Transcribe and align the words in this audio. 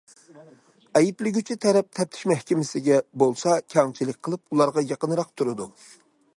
ئەيىبلىگۈچى 0.99 1.57
تەرەپ 1.65 1.91
تەپتىش 1.99 2.25
مەھكىمىسىگە 2.33 2.99
بولسا 3.25 3.61
كەڭچىلىك 3.77 4.21
قىلىپ، 4.29 4.57
ئۇلارغا 4.57 4.87
يېقىنراق 4.93 5.33
تۇرىدۇ. 5.39 5.73